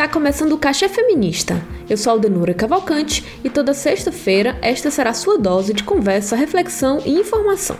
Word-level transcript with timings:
Está 0.00 0.10
começando 0.10 0.52
o 0.52 0.58
Caixa 0.58 0.88
Feminista. 0.88 1.62
Eu 1.86 1.94
sou 1.94 2.14
Aldenura 2.14 2.54
Cavalcante 2.54 3.22
e 3.44 3.50
toda 3.50 3.74
sexta-feira 3.74 4.56
esta 4.62 4.90
será 4.90 5.10
a 5.10 5.12
sua 5.12 5.36
dose 5.36 5.74
de 5.74 5.84
conversa, 5.84 6.34
reflexão 6.34 7.02
e 7.04 7.10
informação. 7.10 7.76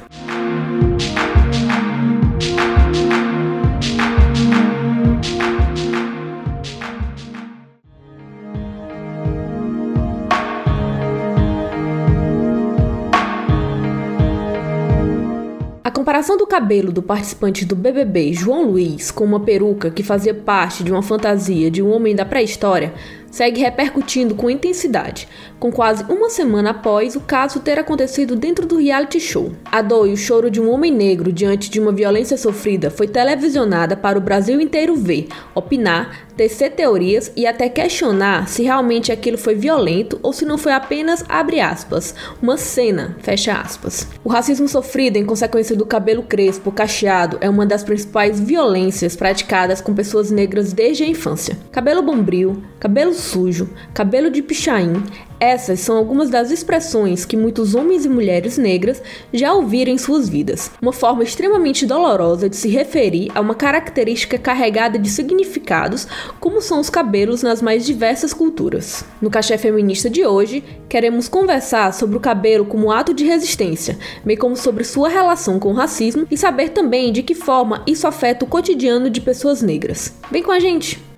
Comparação 16.20 16.36
do 16.36 16.46
cabelo 16.46 16.92
do 16.92 17.02
participante 17.02 17.64
do 17.64 17.74
BBB, 17.74 18.34
João 18.34 18.66
Luiz, 18.66 19.10
com 19.10 19.24
uma 19.24 19.40
peruca 19.40 19.90
que 19.90 20.02
fazia 20.02 20.34
parte 20.34 20.84
de 20.84 20.92
uma 20.92 21.02
fantasia 21.02 21.70
de 21.70 21.82
um 21.82 21.90
homem 21.90 22.14
da 22.14 22.26
pré-história 22.26 22.92
segue 23.30 23.60
repercutindo 23.60 24.34
com 24.34 24.50
intensidade, 24.50 25.28
com 25.58 25.70
quase 25.70 26.04
uma 26.08 26.28
semana 26.28 26.70
após 26.70 27.14
o 27.14 27.20
caso 27.20 27.60
ter 27.60 27.78
acontecido 27.78 28.34
dentro 28.34 28.66
do 28.66 28.78
reality 28.78 29.20
show. 29.20 29.52
A 29.64 29.82
dor 29.82 30.08
e 30.08 30.12
o 30.12 30.16
choro 30.16 30.50
de 30.50 30.60
um 30.60 30.70
homem 30.70 30.92
negro 30.92 31.32
diante 31.32 31.70
de 31.70 31.78
uma 31.78 31.92
violência 31.92 32.36
sofrida 32.36 32.90
foi 32.90 33.06
televisionada 33.06 33.96
para 33.96 34.18
o 34.18 34.22
Brasil 34.22 34.60
inteiro 34.60 34.96
ver, 34.96 35.28
opinar, 35.54 36.30
tecer 36.36 36.70
teorias 36.70 37.30
e 37.36 37.46
até 37.46 37.68
questionar 37.68 38.48
se 38.48 38.62
realmente 38.62 39.12
aquilo 39.12 39.36
foi 39.36 39.54
violento 39.54 40.18
ou 40.22 40.32
se 40.32 40.46
não 40.46 40.56
foi 40.56 40.72
apenas, 40.72 41.22
abre 41.28 41.60
aspas, 41.60 42.14
uma 42.40 42.56
cena, 42.56 43.14
fecha 43.20 43.52
aspas. 43.52 44.08
O 44.24 44.28
racismo 44.30 44.66
sofrido 44.66 45.18
em 45.18 45.26
consequência 45.26 45.76
do 45.76 45.84
cabelo 45.84 46.22
crespo, 46.22 46.72
cacheado, 46.72 47.36
é 47.42 47.50
uma 47.50 47.66
das 47.66 47.84
principais 47.84 48.40
violências 48.40 49.14
praticadas 49.14 49.82
com 49.82 49.94
pessoas 49.94 50.30
negras 50.30 50.72
desde 50.72 51.04
a 51.04 51.06
infância. 51.06 51.58
Cabelo 51.70 52.02
bombril, 52.02 52.62
cabelo 52.78 53.12
sujo, 53.20 53.70
cabelo 53.94 54.30
de 54.30 54.42
pichain, 54.42 55.02
essas 55.40 55.80
são 55.80 55.96
algumas 55.96 56.28
das 56.28 56.50
expressões 56.50 57.24
que 57.24 57.34
muitos 57.34 57.74
homens 57.74 58.04
e 58.04 58.10
mulheres 58.10 58.58
negras 58.58 59.02
já 59.32 59.54
ouviram 59.54 59.90
em 59.90 59.96
suas 59.96 60.28
vidas. 60.28 60.70
Uma 60.82 60.92
forma 60.92 61.22
extremamente 61.22 61.86
dolorosa 61.86 62.46
de 62.46 62.56
se 62.56 62.68
referir 62.68 63.32
a 63.34 63.40
uma 63.40 63.54
característica 63.54 64.36
carregada 64.36 64.98
de 64.98 65.08
significados, 65.08 66.06
como 66.38 66.60
são 66.60 66.78
os 66.78 66.90
cabelos 66.90 67.42
nas 67.42 67.62
mais 67.62 67.86
diversas 67.86 68.34
culturas. 68.34 69.02
No 69.18 69.30
Cachê 69.30 69.56
Feminista 69.56 70.10
de 70.10 70.26
hoje, 70.26 70.62
queremos 70.90 71.26
conversar 71.26 71.94
sobre 71.94 72.18
o 72.18 72.20
cabelo 72.20 72.66
como 72.66 72.92
ato 72.92 73.14
de 73.14 73.24
resistência, 73.24 73.98
bem 74.22 74.36
como 74.36 74.54
sobre 74.54 74.84
sua 74.84 75.08
relação 75.08 75.58
com 75.58 75.70
o 75.70 75.74
racismo 75.74 76.26
e 76.30 76.36
saber 76.36 76.68
também 76.68 77.12
de 77.12 77.22
que 77.22 77.34
forma 77.34 77.82
isso 77.86 78.06
afeta 78.06 78.44
o 78.44 78.48
cotidiano 78.48 79.08
de 79.08 79.22
pessoas 79.22 79.62
negras. 79.62 80.14
Vem 80.30 80.42
com 80.42 80.52
a 80.52 80.60
gente! 80.60 81.09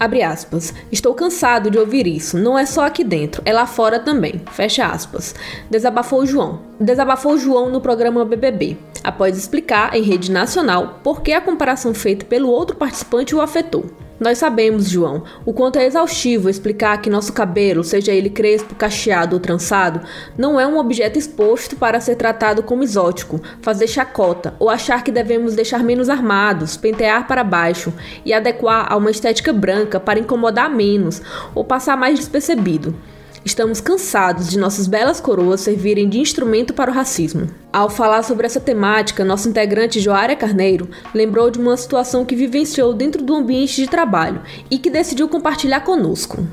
Abre 0.00 0.22
aspas. 0.22 0.72
Estou 0.90 1.12
cansado 1.12 1.70
de 1.70 1.78
ouvir 1.78 2.06
isso. 2.06 2.38
Não 2.38 2.58
é 2.58 2.64
só 2.64 2.86
aqui 2.86 3.04
dentro, 3.04 3.42
é 3.44 3.52
lá 3.52 3.66
fora 3.66 4.00
também. 4.00 4.40
Fecha 4.50 4.86
aspas. 4.86 5.34
Desabafou 5.70 6.24
João. 6.24 6.60
Desabafou 6.80 7.36
João 7.36 7.68
no 7.68 7.82
programa 7.82 8.24
BBB, 8.24 8.78
após 9.04 9.36
explicar 9.36 9.94
em 9.94 10.00
rede 10.00 10.32
nacional 10.32 11.00
por 11.04 11.20
que 11.20 11.34
a 11.34 11.40
comparação 11.42 11.92
feita 11.92 12.24
pelo 12.24 12.48
outro 12.48 12.76
participante 12.76 13.34
o 13.34 13.42
afetou. 13.42 13.84
Nós 14.20 14.36
sabemos, 14.36 14.90
João, 14.90 15.24
o 15.46 15.52
quanto 15.54 15.78
é 15.78 15.86
exaustivo 15.86 16.50
explicar 16.50 17.00
que 17.00 17.08
nosso 17.08 17.32
cabelo, 17.32 17.82
seja 17.82 18.12
ele 18.12 18.28
crespo, 18.28 18.74
cacheado 18.74 19.34
ou 19.34 19.40
trançado, 19.40 20.02
não 20.36 20.60
é 20.60 20.66
um 20.66 20.76
objeto 20.76 21.18
exposto 21.18 21.74
para 21.74 22.00
ser 22.00 22.16
tratado 22.16 22.62
como 22.62 22.82
exótico, 22.82 23.40
fazer 23.62 23.86
chacota 23.86 24.52
ou 24.58 24.68
achar 24.68 25.02
que 25.02 25.10
devemos 25.10 25.54
deixar 25.54 25.82
menos 25.82 26.10
armados, 26.10 26.76
pentear 26.76 27.26
para 27.26 27.42
baixo 27.42 27.94
e 28.22 28.34
adequar 28.34 28.92
a 28.92 28.96
uma 28.96 29.10
estética 29.10 29.54
branca 29.54 29.98
para 29.98 30.20
incomodar 30.20 30.68
menos 30.68 31.22
ou 31.54 31.64
passar 31.64 31.96
mais 31.96 32.18
despercebido. 32.18 32.94
Estamos 33.42 33.80
cansados 33.80 34.50
de 34.50 34.58
nossas 34.58 34.86
belas 34.86 35.18
coroas 35.18 35.62
servirem 35.62 36.10
de 36.10 36.20
instrumento 36.20 36.74
para 36.74 36.90
o 36.90 36.94
racismo. 36.94 37.48
Ao 37.72 37.88
falar 37.88 38.22
sobre 38.22 38.44
essa 38.44 38.60
temática, 38.60 39.24
nosso 39.24 39.48
integrante 39.48 39.98
Joária 39.98 40.36
Carneiro 40.36 40.90
lembrou 41.14 41.50
de 41.50 41.58
uma 41.58 41.74
situação 41.74 42.22
que 42.22 42.36
vivenciou 42.36 42.92
dentro 42.92 43.22
do 43.24 43.34
ambiente 43.34 43.76
de 43.76 43.88
trabalho 43.88 44.42
e 44.70 44.76
que 44.76 44.90
decidiu 44.90 45.26
compartilhar 45.26 45.80
conosco. 45.80 46.46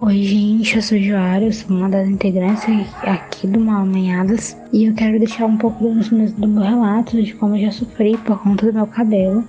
Oi, 0.00 0.22
gente, 0.22 0.76
eu 0.76 0.82
sou 0.82 0.98
Joara, 0.98 1.44
eu 1.44 1.52
sou 1.52 1.76
uma 1.76 1.88
das 1.88 2.08
integrantes 2.08 2.64
aqui 3.02 3.48
do 3.48 3.58
Malamanhadas 3.58 4.56
e 4.72 4.84
eu 4.84 4.94
quero 4.94 5.18
deixar 5.18 5.46
um 5.46 5.56
pouco 5.56 5.82
do 5.82 6.14
meu, 6.14 6.30
do 6.30 6.48
meu 6.48 6.62
relato 6.62 7.20
de 7.20 7.34
como 7.34 7.56
eu 7.56 7.62
já 7.62 7.72
sofri 7.72 8.16
por 8.18 8.40
conta 8.40 8.66
do 8.66 8.72
meu 8.72 8.86
cabelo. 8.86 9.44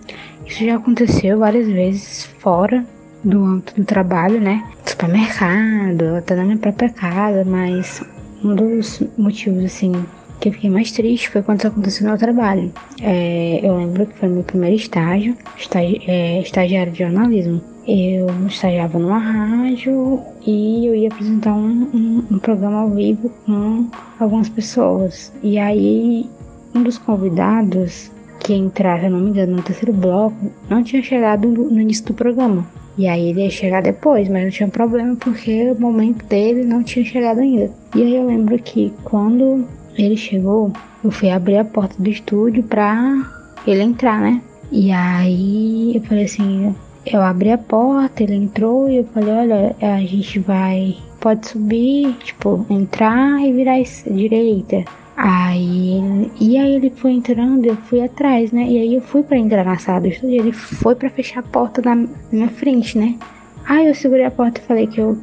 Isso 0.47 0.65
já 0.65 0.77
aconteceu 0.77 1.37
várias 1.37 1.67
vezes 1.67 2.23
fora 2.39 2.83
do 3.23 3.43
âmbito 3.43 3.75
do 3.75 3.85
trabalho, 3.85 4.39
né? 4.39 4.63
Supermercado, 4.85 6.15
até 6.17 6.35
na 6.35 6.43
minha 6.43 6.57
própria 6.57 6.89
casa, 6.89 7.43
mas 7.45 8.03
um 8.43 8.55
dos 8.55 9.01
motivos, 9.17 9.65
assim, 9.65 9.91
que 10.39 10.49
eu 10.49 10.53
fiquei 10.53 10.69
mais 10.69 10.91
triste 10.91 11.29
foi 11.29 11.41
quando 11.41 11.59
isso 11.59 11.67
aconteceu 11.67 12.03
no 12.03 12.09
meu 12.11 12.19
trabalho. 12.19 12.71
É, 13.01 13.59
eu 13.61 13.75
lembro 13.75 14.05
que 14.05 14.17
foi 14.17 14.29
meu 14.29 14.43
primeiro 14.43 14.75
estágio, 14.75 15.35
estagi, 15.57 16.01
é, 16.07 16.41
estagiário 16.41 16.91
de 16.91 16.99
jornalismo. 16.99 17.61
Eu 17.87 18.27
estagiava 18.47 18.99
numa 18.99 19.17
rádio 19.17 20.21
e 20.45 20.85
eu 20.85 20.95
ia 20.95 21.09
apresentar 21.09 21.53
um, 21.53 21.89
um, 21.93 22.23
um 22.31 22.39
programa 22.39 22.81
ao 22.81 22.89
vivo 22.91 23.31
com 23.45 23.87
algumas 24.19 24.47
pessoas. 24.47 25.33
E 25.41 25.57
aí, 25.57 26.29
um 26.73 26.83
dos 26.83 26.97
convidados 26.97 28.11
que 28.39 28.53
entrava, 28.53 29.03
se 29.03 29.09
não 29.09 29.19
me 29.19 29.31
engano, 29.31 29.57
no 29.57 29.61
terceiro 29.61 29.91
bloco, 29.91 30.51
não 30.69 30.83
tinha 30.83 31.01
chegado 31.01 31.47
no 31.47 31.81
início 31.81 32.05
do 32.05 32.13
programa. 32.13 32.65
E 32.99 33.07
aí 33.07 33.29
ele 33.29 33.43
ia 33.43 33.49
chegar 33.49 33.81
depois, 33.81 34.27
mas 34.27 34.43
não 34.43 34.51
tinha 34.51 34.67
problema 34.67 35.15
porque 35.15 35.71
o 35.71 35.79
momento 35.79 36.25
dele 36.25 36.65
não 36.65 36.83
tinha 36.83 37.05
chegado 37.05 37.39
ainda. 37.39 37.71
E 37.95 38.03
aí 38.03 38.13
eu 38.13 38.27
lembro 38.27 38.59
que 38.59 38.91
quando 39.05 39.65
ele 39.97 40.17
chegou, 40.17 40.73
eu 41.01 41.09
fui 41.09 41.29
abrir 41.29 41.55
a 41.59 41.63
porta 41.63 41.95
do 41.97 42.09
estúdio 42.09 42.61
pra 42.61 43.25
ele 43.65 43.83
entrar, 43.83 44.19
né? 44.19 44.41
E 44.69 44.91
aí 44.91 45.95
eu 45.95 46.01
falei 46.01 46.25
assim, 46.25 46.75
eu 47.05 47.21
abri 47.21 47.53
a 47.53 47.57
porta, 47.57 48.21
ele 48.21 48.35
entrou 48.35 48.89
e 48.89 48.97
eu 48.97 49.05
falei, 49.05 49.33
olha, 49.33 49.75
a 49.81 50.01
gente 50.01 50.37
vai, 50.39 50.97
pode 51.21 51.47
subir, 51.47 52.13
tipo, 52.15 52.65
entrar 52.69 53.41
e 53.41 53.53
virar 53.53 53.77
direita. 54.11 54.83
Aí, 55.21 56.31
e 56.39 56.57
aí 56.57 56.75
ele 56.75 56.89
foi 56.91 57.11
entrando, 57.11 57.65
eu 57.65 57.75
fui 57.75 58.01
atrás, 58.01 58.53
né? 58.53 58.63
E 58.63 58.77
aí 58.77 58.95
eu 58.95 59.01
fui 59.01 59.21
para 59.21 59.37
entrar 59.37 59.65
na 59.65 59.77
sala 59.77 59.99
do 59.99 60.07
estúdio, 60.07 60.39
ele 60.39 60.53
foi 60.53 60.95
para 60.95 61.09
fechar 61.09 61.41
a 61.41 61.43
porta 61.43 61.81
na 61.81 62.07
minha 62.31 62.47
frente, 62.47 62.97
né? 62.97 63.19
Aí 63.65 63.87
eu 63.87 63.93
segurei 63.93 64.23
a 64.23 64.31
porta 64.31 64.61
e 64.61 64.63
falei 64.63 64.87
que 64.87 65.01
eu 65.01 65.17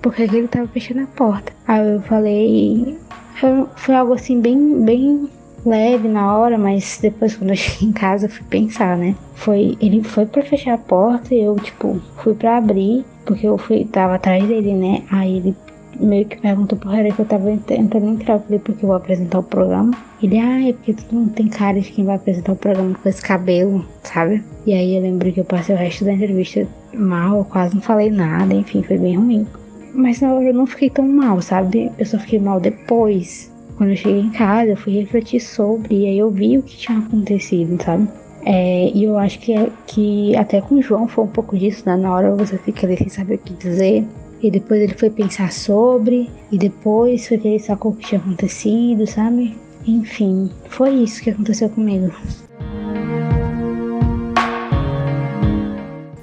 porque 0.00 0.22
ele 0.22 0.48
tava 0.48 0.66
fechando 0.68 1.02
a 1.02 1.06
porta. 1.06 1.52
Aí 1.68 1.94
eu 1.94 2.00
falei, 2.02 2.98
foi, 3.38 3.66
foi 3.76 3.94
algo 3.94 4.14
assim 4.14 4.40
bem 4.40 4.82
bem 4.82 5.28
leve 5.66 6.08
na 6.08 6.38
hora, 6.38 6.56
mas 6.56 6.98
depois 7.02 7.36
quando 7.36 7.50
eu 7.50 7.56
cheguei 7.56 7.88
em 7.88 7.92
casa 7.92 8.24
eu 8.24 8.30
fui 8.30 8.46
pensar, 8.48 8.96
né? 8.96 9.14
Foi, 9.34 9.76
ele 9.78 10.02
foi 10.02 10.24
para 10.24 10.42
fechar 10.42 10.72
a 10.72 10.78
porta 10.78 11.34
e 11.34 11.42
eu 11.42 11.54
tipo 11.56 12.00
fui 12.16 12.32
para 12.32 12.56
abrir, 12.56 13.04
porque 13.26 13.46
eu 13.46 13.58
fui 13.58 13.84
tava 13.84 14.14
atrás 14.14 14.46
dele, 14.48 14.72
né? 14.72 15.02
Aí 15.10 15.36
ele 15.36 15.54
meio 15.98 16.26
que 16.26 16.40
perguntou 16.40 16.78
pro 16.78 16.90
Harry 16.90 17.12
que 17.12 17.20
eu 17.20 17.24
tava 17.26 17.56
tentando 17.66 18.06
entrar. 18.06 18.34
Eu 18.34 18.40
falei, 18.40 18.58
porque 18.58 18.84
eu 18.84 18.88
vou 18.88 18.96
apresentar 18.96 19.38
o 19.38 19.42
programa. 19.42 19.92
Ele, 20.22 20.38
ah, 20.38 20.68
é 20.68 20.72
porque 20.72 20.94
tu 20.94 21.14
não 21.14 21.28
tem 21.28 21.48
cara 21.48 21.80
de 21.80 21.90
quem 21.90 22.04
vai 22.04 22.16
apresentar 22.16 22.52
o 22.52 22.56
programa 22.56 22.94
com 22.94 23.08
esse 23.08 23.22
cabelo, 23.22 23.84
sabe? 24.02 24.42
E 24.66 24.72
aí 24.72 24.96
eu 24.96 25.02
lembro 25.02 25.30
que 25.32 25.40
eu 25.40 25.44
passei 25.44 25.74
o 25.74 25.78
resto 25.78 26.04
da 26.04 26.12
entrevista 26.12 26.66
mal, 26.94 27.44
quase 27.44 27.74
não 27.74 27.82
falei 27.82 28.10
nada, 28.10 28.54
enfim, 28.54 28.82
foi 28.82 28.98
bem 28.98 29.16
ruim. 29.16 29.46
Mas 29.94 30.20
na 30.20 30.32
hora 30.32 30.46
eu 30.46 30.54
não 30.54 30.66
fiquei 30.66 30.90
tão 30.90 31.06
mal, 31.06 31.40
sabe? 31.40 31.90
Eu 31.98 32.06
só 32.06 32.18
fiquei 32.18 32.38
mal 32.38 32.60
depois. 32.60 33.52
Quando 33.76 33.90
eu 33.90 33.96
cheguei 33.96 34.20
em 34.20 34.30
casa, 34.30 34.70
eu 34.70 34.76
fui 34.76 35.00
refletir 35.00 35.40
sobre, 35.40 35.94
e 35.94 36.06
aí 36.06 36.18
eu 36.18 36.30
vi 36.30 36.58
o 36.58 36.62
que 36.62 36.76
tinha 36.76 36.98
acontecido, 36.98 37.82
sabe? 37.82 38.08
É, 38.46 38.90
e 38.94 39.04
eu 39.04 39.18
acho 39.18 39.38
que, 39.38 39.54
é, 39.54 39.68
que 39.86 40.36
até 40.36 40.60
com 40.60 40.76
o 40.76 40.82
João 40.82 41.08
foi 41.08 41.24
um 41.24 41.28
pouco 41.28 41.56
disso, 41.56 41.82
né? 41.86 41.96
Na 41.96 42.14
hora 42.14 42.34
você 42.34 42.58
fica 42.58 42.86
ali 42.86 42.96
sem 42.96 43.08
saber 43.08 43.36
o 43.36 43.38
que 43.38 43.54
dizer 43.54 44.04
e 44.42 44.50
depois 44.50 44.80
ele 44.80 44.94
foi 44.94 45.10
pensar 45.10 45.52
sobre, 45.52 46.30
e 46.52 46.58
depois 46.58 47.26
foi 47.26 47.38
que 47.38 47.48
ele 47.48 47.58
sacou 47.58 47.92
o 47.92 47.96
que 47.96 48.06
tinha 48.06 48.20
acontecido, 48.20 49.06
sabe? 49.06 49.56
Enfim, 49.86 50.50
foi 50.68 50.90
isso 50.90 51.22
que 51.22 51.30
aconteceu 51.30 51.68
comigo. 51.68 52.12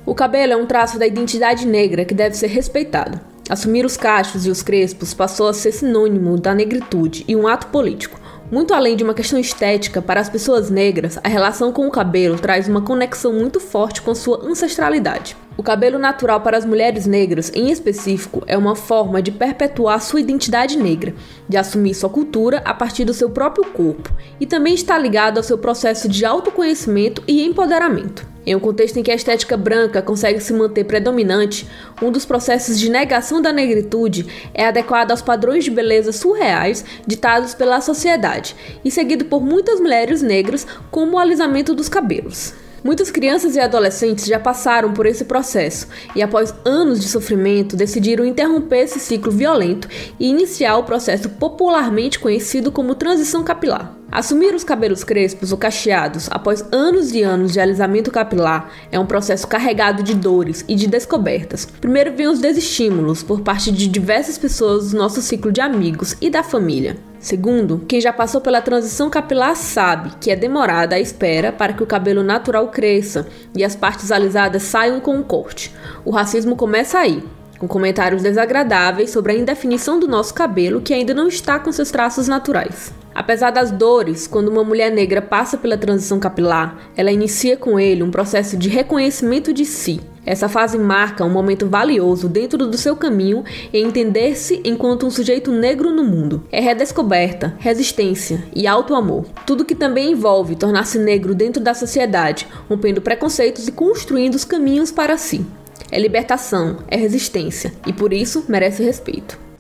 O 0.06 0.13
cabelo 0.13 0.54
é 0.54 0.56
um 0.56 0.66
traço 0.66 1.00
da 1.00 1.08
identidade 1.08 1.66
negra 1.66 2.06
que 2.06 2.13
deve 2.13 2.36
ser 2.36 2.48
respeitado. 2.48 3.19
Assumir 3.50 3.86
os 3.86 3.98
cachos 3.98 4.46
e 4.46 4.50
os 4.50 4.62
crespos 4.62 5.14
passou 5.14 5.48
a 5.48 5.54
ser 5.54 5.72
sinônimo 5.72 6.38
da 6.38 6.54
negritude 6.54 7.25
e 7.28 7.36
um 7.36 7.48
ato 7.48 7.68
político. 7.68 8.20
Muito 8.51 8.74
além 8.74 8.98
de 8.98 9.03
uma 9.03 9.13
questão 9.13 9.39
estética, 9.39 10.01
para 10.01 10.19
as 10.19 10.27
pessoas 10.27 10.69
negras, 10.69 11.18
a 11.24 11.30
relação 11.30 11.71
com 11.71 11.88
o 11.88 11.92
cabelo 11.92 12.38
traz 12.38 12.68
uma 12.68 12.81
conexão 12.81 13.31
muito 13.31 13.62
forte 13.62 14.01
com 14.01 14.13
sua 14.13 14.45
ancestralidade. 14.45 15.38
O 15.56 15.63
cabelo 15.63 15.98
natural 15.98 16.42
para 16.42 16.57
as 16.57 16.65
mulheres 16.65 17.06
negras, 17.06 17.50
em 17.56 17.71
específico, 17.71 18.44
é 18.45 18.57
uma 18.57 18.75
forma 18.75 19.21
de 19.21 19.31
perpetuar 19.31 20.01
sua 20.01 20.19
identidade 20.19 20.77
negra, 20.77 21.15
de 21.48 21.56
assumir 21.56 21.94
sua 21.94 22.09
cultura 22.09 22.62
a 22.65 22.74
partir 22.74 23.06
do 23.06 23.13
seu 23.13 23.30
próprio 23.30 23.63
corpo 23.71 24.12
e 24.38 24.45
também 24.45 24.74
está 24.74 24.97
ligado 24.97 25.38
ao 25.38 25.44
seu 25.44 25.57
processo 25.57 26.09
de 26.09 26.25
autoconhecimento 26.25 27.24
e 27.25 27.45
empoderamento. 27.45 28.31
Em 28.46 28.56
um 28.56 28.60
contexto 28.60 28.98
em 28.98 29.04
que 29.04 29.12
a 29.12 29.16
estética 29.16 29.56
branca 29.56 30.02
consegue 30.02 30.40
se 30.40 30.52
manter 30.52 30.84
predominante, 30.84 31.68
um 32.02 32.12
dos 32.12 32.26
processos 32.26 32.80
de 32.80 32.90
negação 32.90 33.40
da 33.40 33.54
negritude 33.54 34.26
é 34.54 34.66
adequado 34.66 35.12
aos 35.12 35.22
padrões 35.22 35.64
de 35.64 35.70
beleza 35.70 36.12
surreais 36.12 36.84
ditados 37.06 37.54
pela 37.54 37.82
sociedade 37.82 38.56
e 38.84 38.90
seguido 38.90 39.26
por 39.26 39.42
muitas 39.44 39.80
mulheres 39.80 40.24
negras 40.24 40.66
como 40.90 41.18
o 41.18 41.20
alisamento 41.20 41.76
dos 41.76 41.88
cabelos. 41.88 42.54
Muitas 42.83 43.12
crianças 43.12 43.56
e 43.56 43.60
adolescentes 43.60 44.25
já 44.25 44.39
passaram 44.39 44.92
por 44.92 45.06
esse 45.06 45.25
processo 45.25 45.88
e, 46.16 46.22
após 46.22 46.54
anos 46.66 47.00
de 47.00 47.07
sofrimento, 47.07 47.75
decidiram 47.75 48.25
interromper 48.25 48.80
esse 48.80 49.00
ciclo 49.00 49.31
violento 49.31 49.88
e 50.19 50.28
iniciar 50.28 50.78
o 50.78 50.83
processo 50.83 51.30
popularmente 51.30 52.19
conhecido 52.19 52.72
como 52.72 52.95
transição 52.95 53.44
capilar. 53.44 53.95
Assumir 54.12 54.54
os 54.56 54.63
cabelos 54.63 55.04
crespos 55.04 55.51
ou 55.51 55.57
cacheados 55.57 56.28
após 56.31 56.66
anos 56.72 57.13
e 57.13 57.22
anos 57.22 57.54
de 57.54 57.60
alisamento 57.60 58.12
capilar 58.12 58.69
é 58.92 59.00
um 59.00 59.06
processo 59.06 59.48
carregado 59.48 60.04
de 60.04 60.16
dores 60.16 60.66
e 60.68 60.75
de 60.75 60.88
descobertas. 60.88 61.66
Primeiro 61.80 62.13
vem 62.13 62.28
os 62.28 62.39
desestímulos 62.39 63.24
por 63.24 63.42
parte 63.42 63.72
de 63.72 63.88
diversas 63.88 64.38
pessoas 64.38 64.92
do 64.92 64.98
nosso 64.98 65.22
ciclo 65.22 65.51
de 65.51 65.62
amigos 65.62 66.18
e 66.19 66.30
da 66.30 66.44
família. 66.44 67.11
Segundo, 67.21 67.85
quem 67.88 68.01
já 68.01 68.12
passou 68.12 68.41
pela 68.41 68.63
transição 68.63 69.07
capilar 69.07 69.56
sabe 69.56 70.12
que 70.19 70.31
é 70.31 70.35
demorada 70.35 70.95
a 70.95 71.00
espera 71.00 71.51
para 71.51 71.71
que 71.71 71.83
o 71.83 71.85
cabelo 71.85 72.23
natural 72.23 72.68
cresça 72.69 73.27
e 73.56 73.63
as 73.63 73.75
partes 73.75 74.12
alisadas 74.12 74.63
saiam 74.63 75.00
com 75.00 75.19
o 75.19 75.23
corte. 75.23 75.71
O 76.03 76.09
racismo 76.09 76.56
começa 76.56 76.97
aí, 76.97 77.23
com 77.59 77.68
comentários 77.68 78.23
desagradáveis 78.23 79.12
sobre 79.12 79.33
a 79.33 79.35
indefinição 79.35 80.00
do 80.00 80.07
nosso 80.07 80.33
cabelo 80.33 80.81
que 80.81 80.95
ainda 80.95 81.13
não 81.13 81.27
está 81.27 81.59
com 81.59 81.71
seus 81.71 81.91
traços 81.91 82.27
naturais. 82.27 82.91
Apesar 83.13 83.51
das 83.51 83.69
dores, 83.69 84.25
quando 84.25 84.47
uma 84.47 84.63
mulher 84.63 84.89
negra 84.91 85.21
passa 85.21 85.59
pela 85.59 85.77
transição 85.77 86.19
capilar, 86.19 86.75
ela 86.97 87.12
inicia 87.12 87.56
com 87.56 87.79
ele 87.79 88.01
um 88.01 88.09
processo 88.09 88.57
de 88.57 88.68
reconhecimento 88.68 89.53
de 89.53 89.63
si. 89.63 90.01
Essa 90.25 90.47
fase 90.47 90.77
marca 90.77 91.25
um 91.25 91.29
momento 91.29 91.68
valioso 91.68 92.29
dentro 92.29 92.68
do 92.68 92.77
seu 92.77 92.95
caminho 92.95 93.44
em 93.73 93.85
entender-se 93.85 94.62
enquanto 94.63 95.06
um 95.06 95.09
sujeito 95.09 95.51
negro 95.51 95.89
no 95.89 96.03
mundo. 96.03 96.44
É 96.51 96.59
redescoberta, 96.59 97.56
resistência 97.57 98.44
e 98.56 98.68
auto-amor. 98.68 99.25
Tudo 99.45 99.65
que 99.65 99.75
também 99.75 100.12
envolve 100.12 100.56
tornar-se 100.56 101.00
negro 101.00 101.33
dentro 101.33 101.62
da 101.62 101.73
sociedade, 101.73 102.47
rompendo 102.69 103.01
preconceitos 103.01 103.68
e 103.68 103.71
construindo 103.71 104.35
os 104.35 104.45
caminhos 104.45 104.91
para 104.91 105.18
si. 105.18 105.45
É 105.91 106.00
libertação, 106.00 106.77
é 106.88 106.95
resistência 106.95 107.73
e 107.85 107.91
por 107.91 108.13
isso 108.13 108.45
merece 108.47 108.83
respeito. 108.83 109.50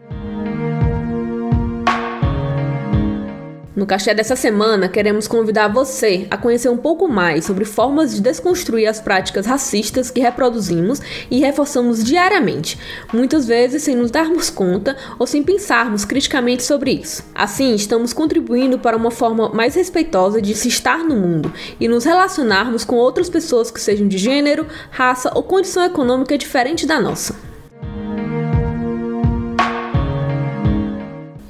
No 3.81 3.87
cachê 3.87 4.13
dessa 4.13 4.35
semana, 4.35 4.87
queremos 4.87 5.27
convidar 5.27 5.67
você 5.67 6.27
a 6.29 6.37
conhecer 6.37 6.69
um 6.69 6.77
pouco 6.77 7.07
mais 7.07 7.45
sobre 7.45 7.65
formas 7.65 8.13
de 8.13 8.21
desconstruir 8.21 8.85
as 8.85 8.99
práticas 8.99 9.47
racistas 9.47 10.11
que 10.11 10.19
reproduzimos 10.19 11.01
e 11.31 11.39
reforçamos 11.39 12.03
diariamente, 12.03 12.77
muitas 13.11 13.47
vezes 13.47 13.81
sem 13.81 13.95
nos 13.95 14.11
darmos 14.11 14.51
conta 14.51 14.95
ou 15.17 15.25
sem 15.25 15.41
pensarmos 15.41 16.05
criticamente 16.05 16.61
sobre 16.61 16.91
isso. 16.91 17.23
Assim, 17.33 17.73
estamos 17.73 18.13
contribuindo 18.13 18.77
para 18.77 18.95
uma 18.95 19.09
forma 19.09 19.49
mais 19.49 19.73
respeitosa 19.73 20.39
de 20.39 20.53
se 20.53 20.67
estar 20.67 20.99
no 20.99 21.15
mundo 21.15 21.51
e 21.79 21.87
nos 21.87 22.05
relacionarmos 22.05 22.83
com 22.83 22.97
outras 22.97 23.31
pessoas 23.31 23.71
que 23.71 23.81
sejam 23.81 24.07
de 24.07 24.19
gênero, 24.19 24.67
raça 24.91 25.31
ou 25.33 25.41
condição 25.41 25.83
econômica 25.83 26.37
diferente 26.37 26.85
da 26.85 27.01
nossa. 27.01 27.40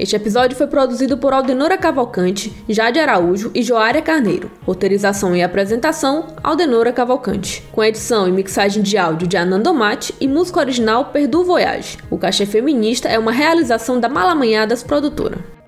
Este 0.01 0.15
episódio 0.15 0.57
foi 0.57 0.65
produzido 0.65 1.15
por 1.15 1.31
Aldenora 1.31 1.77
Cavalcante, 1.77 2.51
Jade 2.67 2.97
Araújo 2.97 3.51
e 3.53 3.61
Joária 3.61 4.01
Carneiro. 4.01 4.49
Roteirização 4.65 5.35
e 5.35 5.43
apresentação, 5.43 6.25
Aldenora 6.43 6.91
Cavalcante. 6.91 7.63
Com 7.71 7.83
edição 7.83 8.27
e 8.27 8.31
mixagem 8.31 8.81
de 8.81 8.97
áudio 8.97 9.27
de 9.27 9.37
Anandomate 9.37 10.15
e 10.19 10.27
música 10.27 10.59
original 10.59 11.05
Perdu 11.13 11.43
Voyage. 11.43 11.99
O 12.09 12.17
Cachê 12.17 12.47
Feminista 12.47 13.07
é 13.07 13.19
uma 13.19 13.31
realização 13.31 13.99
da 13.99 14.09
Malamanhadas 14.09 14.81
Produtora. 14.81 15.60